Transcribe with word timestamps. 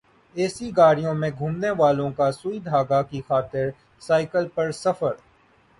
اے 0.35 0.45
C 0.49 0.67
گاڑیوں 0.77 1.13
میں 1.15 1.29
گھومنے 1.39 1.71
والوں 1.79 2.11
کا 2.17 2.31
سوئی 2.31 2.59
دھاگا 2.59 3.01
کی 3.01 3.21
خاطر 3.27 3.65
سائیکل 4.01 4.47
پر 4.55 4.71
سفر 4.75 5.13